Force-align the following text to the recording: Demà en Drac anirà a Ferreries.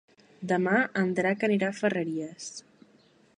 Demà 0.51 0.73
en 1.01 1.11
Drac 1.19 1.45
anirà 1.49 1.69
a 1.73 1.77
Ferreries. 1.81 2.49